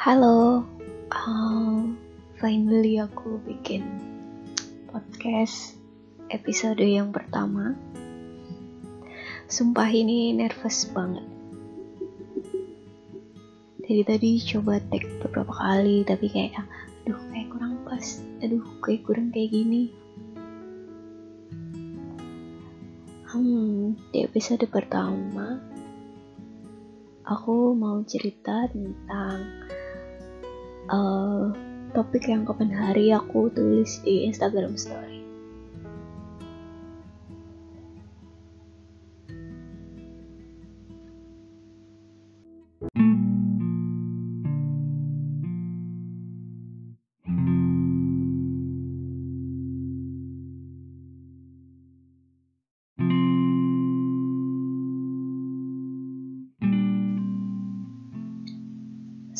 [0.00, 0.64] Halo,
[1.12, 1.92] um,
[2.40, 3.84] finally aku bikin
[4.88, 5.76] podcast
[6.32, 7.76] episode yang pertama.
[9.44, 11.28] Sumpah ini nervous banget.
[13.84, 16.64] Dari tadi coba tag beberapa kali tapi kayak
[17.04, 19.92] aduh kayak kurang pas, aduh kayak kurang kayak gini.
[23.28, 25.60] Hmm, di episode pertama
[27.28, 29.44] aku mau cerita tentang
[30.90, 31.54] uh,
[31.94, 35.19] topik yang kapan hari aku tulis di Instagram Story.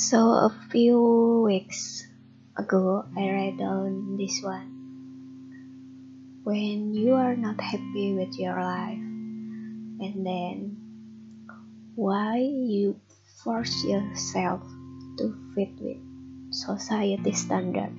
[0.00, 2.08] So a few weeks
[2.56, 4.72] ago, I read on this one.
[6.42, 10.80] When you are not happy with your life, and then
[11.96, 12.96] why you
[13.44, 14.64] force yourself
[15.20, 16.00] to fit with
[16.48, 17.92] society standard?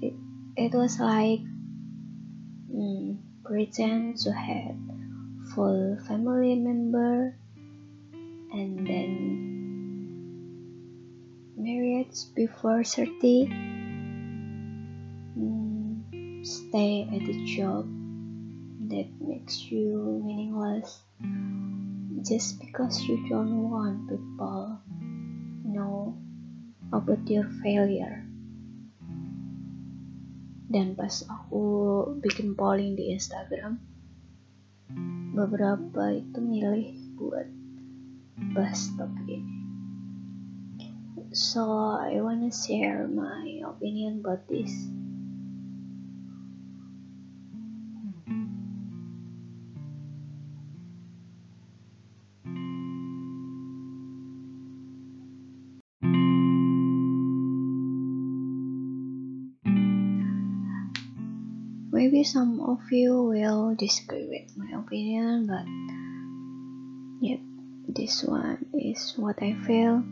[0.00, 0.14] It,
[0.56, 1.44] it was like
[2.72, 4.80] mm, pretend to have
[5.52, 7.36] full family member,
[8.50, 9.57] and then
[11.58, 13.50] marriage before 30
[15.34, 17.82] mm, stay at a job
[18.86, 21.02] that makes you meaningless.
[22.22, 24.78] Just because you don't want people
[25.66, 26.14] know
[26.94, 28.22] about your failure.
[30.70, 31.62] Dan pas aku
[32.22, 33.82] bikin polling di Instagram
[35.34, 37.50] beberapa itu milih buat
[38.54, 39.67] bahas topik ini
[41.32, 44.72] so I wanna share my opinion about this.
[61.90, 65.66] Maybe some of you will disagree with my opinion, but
[67.20, 67.40] yep,
[67.88, 70.04] this one is what I feel.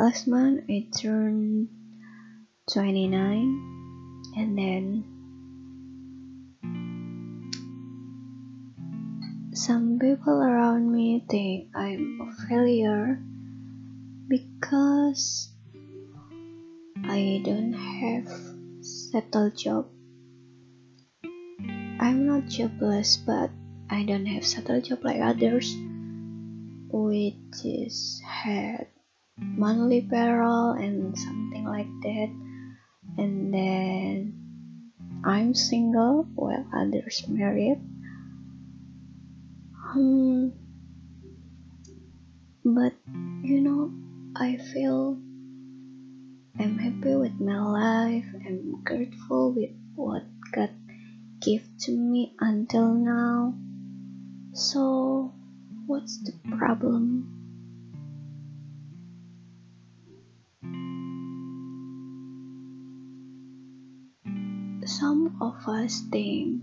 [0.00, 1.68] Last month I turned
[2.72, 3.12] 29
[4.34, 5.04] and then
[9.52, 13.20] some people around me think I'm a failure
[14.26, 15.52] because
[17.04, 18.32] I don't have
[18.80, 19.84] settled job.
[22.00, 23.50] I'm not jobless but
[23.90, 25.76] I don't have settled job like others
[26.88, 28.86] which is had
[29.40, 32.30] monthly payroll and something like that.
[33.18, 34.40] And then
[35.24, 37.80] I'm single while others married.
[39.94, 40.52] Um,
[42.64, 42.94] but
[43.42, 43.90] you know
[44.36, 45.18] I feel
[46.58, 48.26] I'm happy with my life.
[48.46, 50.22] I'm grateful with what
[50.52, 50.70] God
[51.40, 53.54] gave to me until now.
[54.52, 55.32] So
[55.86, 57.39] what's the problem
[64.90, 66.62] some of us think,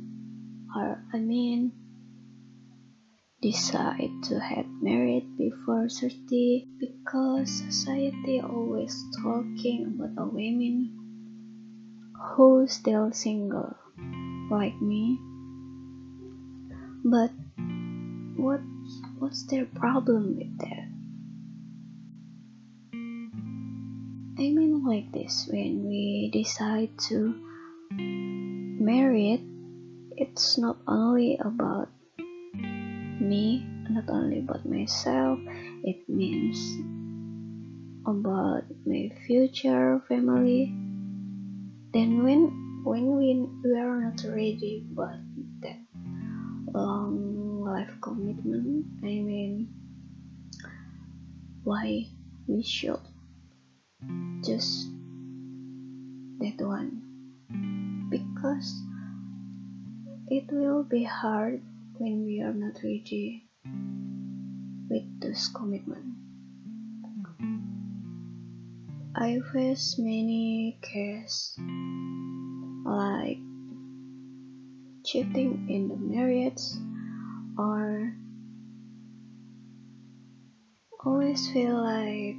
[0.76, 1.72] or I mean,
[3.42, 8.92] decide to get married before 30 because society always
[9.24, 10.92] talking about a women
[12.36, 13.78] who still single
[14.52, 15.18] like me.
[17.08, 17.32] But
[18.36, 18.60] what
[19.20, 20.92] what's their problem with that?
[24.38, 27.47] I mean like this when we decide to
[28.88, 29.44] married,
[30.16, 31.92] it's not only about
[33.20, 35.38] me, not only about myself,
[35.84, 36.56] it means
[38.08, 40.72] about my future family.
[41.92, 42.48] Then when
[42.88, 45.20] when we, we are not ready but
[45.60, 45.84] that
[46.72, 49.68] long life commitment, I mean
[51.68, 52.08] why
[52.48, 53.04] we should
[54.48, 54.88] just
[56.40, 57.07] that one
[58.38, 58.84] because
[60.28, 61.60] it will be hard
[61.98, 63.50] when we are not ready
[64.90, 66.06] with this commitment.
[69.16, 71.58] I face many cases
[72.86, 73.40] like
[75.04, 76.62] cheating in the marriage
[77.58, 78.14] or
[81.04, 82.38] always feel like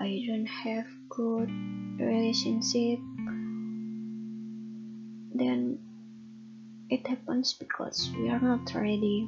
[0.00, 1.50] I don't have good
[2.00, 3.00] relationship
[5.40, 5.78] then
[6.90, 9.26] it happens because we are not ready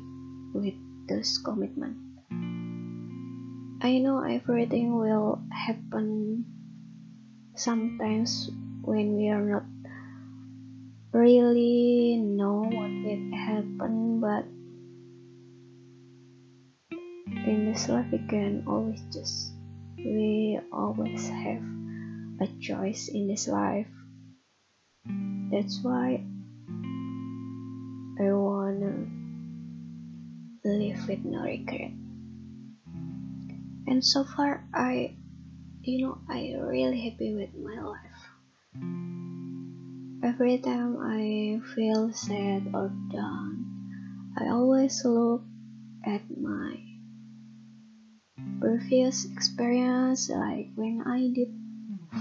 [0.53, 0.75] with
[1.09, 1.97] this commitment.
[3.81, 6.45] I know everything will happen
[7.57, 8.51] sometimes
[8.83, 9.65] when we are not
[11.13, 14.45] really know what will happen but
[17.47, 19.53] in this life we can always just
[19.99, 21.63] we always have
[22.41, 23.87] a choice in this life
[25.53, 26.25] that's why
[28.21, 29.05] I wanna
[30.65, 31.93] live with no regret.
[33.87, 35.17] And so far I
[35.83, 38.23] you know I really happy with my life.
[40.25, 45.43] Every time I feel sad or down I always look
[46.07, 46.81] at my
[48.61, 51.53] previous experience like when I did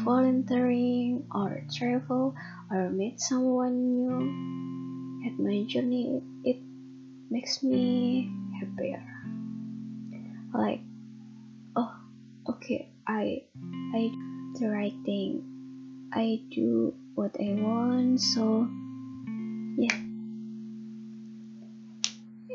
[0.04, 2.36] volunteering or travel
[2.72, 6.24] or meet someone new at my journey.
[6.44, 6.58] It
[7.30, 9.04] makes me happier.
[10.54, 10.80] Like
[11.76, 11.92] oh
[12.48, 13.44] okay I
[13.94, 14.02] I
[14.56, 15.44] do the right thing.
[16.14, 18.68] I do what I want so
[19.78, 20.00] yeah.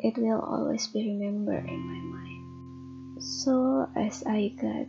[0.00, 3.22] It will always be remembered in my mind.
[3.22, 4.88] So as I got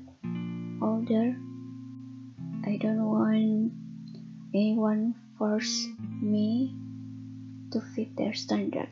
[0.84, 1.36] older,
[2.68, 3.72] I don't want
[4.54, 5.88] anyone force
[6.22, 6.76] me
[7.72, 8.90] to fit their standard.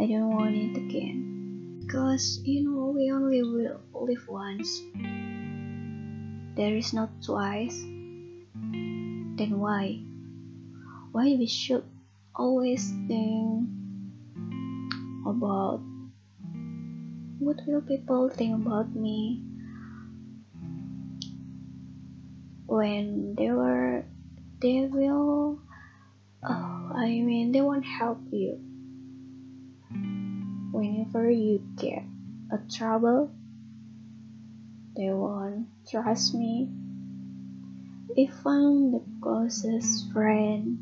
[0.00, 1.82] I don't want it again.
[1.82, 4.82] Because you know we only will live once.
[6.56, 7.78] There is not twice.
[9.36, 10.02] Then why?
[11.12, 11.84] Why we should
[12.34, 13.68] always think
[15.26, 15.80] about
[17.38, 19.42] what will people think about me
[22.66, 24.04] when they were
[24.62, 25.58] they will
[26.44, 28.60] oh, I mean they won't help you
[30.72, 32.04] whenever you get
[32.50, 33.30] a trouble.
[34.96, 36.68] They won't trust me.
[38.16, 40.78] If I'm the closest friend.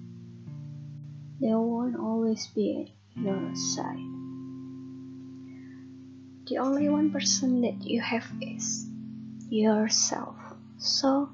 [1.41, 3.97] They won't always be at your side.
[6.49, 8.87] The only one person that you have is
[9.49, 10.37] yourself.
[10.77, 11.31] So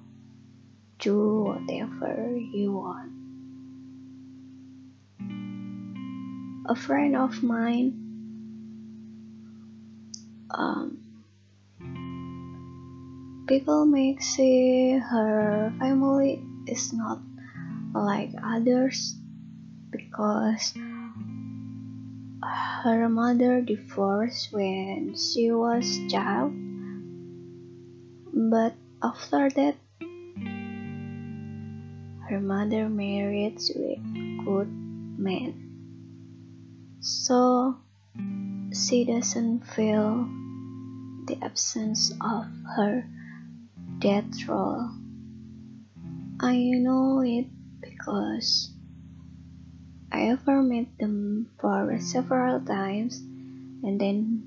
[0.99, 3.13] do whatever you want.
[6.69, 8.07] A friend of mine
[10.51, 10.99] um,
[13.47, 17.21] people may say her family is not
[17.95, 19.15] like others
[19.91, 20.75] because
[22.83, 26.53] her mother divorced when she was child,
[28.33, 29.77] but after that,
[32.28, 33.96] her mother married to a
[34.44, 34.69] good
[35.19, 35.62] man.
[37.00, 37.76] So
[38.73, 40.26] she doesn't feel
[41.26, 42.46] the absence of
[42.76, 43.06] her
[43.99, 44.90] death role.
[46.40, 47.46] I know it
[47.81, 48.70] because
[50.11, 53.18] I ever met them for several times
[53.83, 54.42] and then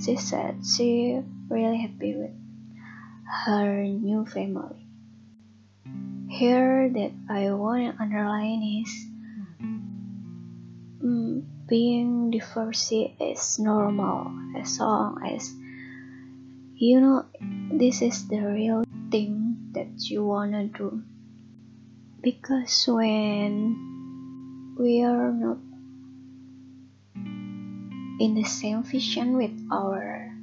[0.00, 2.32] she said she really happy with
[3.44, 4.83] her new family.
[6.28, 8.90] Here that I want to underline is
[10.98, 15.54] mm, being divorced is normal as long as
[16.74, 17.24] you know
[17.70, 21.02] this is the real thing that you wanna do.
[22.22, 23.76] Because when
[24.78, 25.58] we are not
[28.18, 30.34] in the same vision with our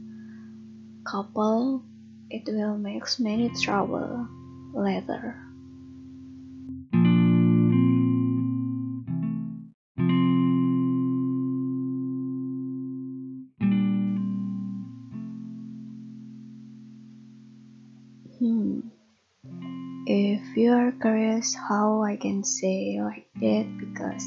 [1.03, 1.83] couple,
[2.29, 4.27] it will make many trouble
[4.73, 5.35] later.
[18.39, 18.79] Hmm.
[20.07, 24.25] If you are curious how I can say like that because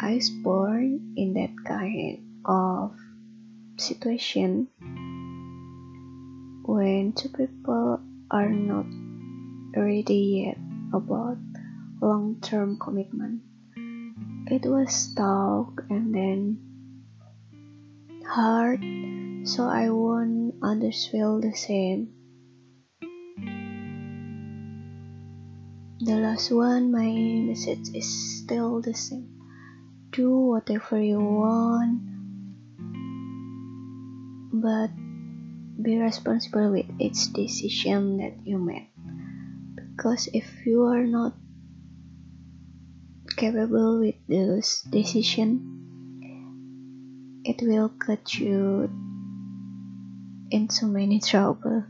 [0.00, 2.94] I was born in that kind of
[3.76, 4.68] situation
[6.64, 8.86] when two people are not
[9.76, 10.58] ready yet
[10.92, 11.36] about
[12.00, 13.42] long-term commitment.
[14.48, 16.58] It was tough and then
[18.26, 18.80] hard,
[19.44, 22.08] so I want others feel the same.
[26.00, 27.12] The last one, my
[27.44, 28.08] message is
[28.42, 29.28] still the same.
[30.10, 32.16] Do whatever you want.
[34.66, 34.90] but
[35.82, 38.95] be responsible with each decision that you make
[40.06, 41.32] because if you are not
[43.36, 45.58] capable with those decision
[47.44, 48.88] it will cut you
[50.52, 51.82] into many trouble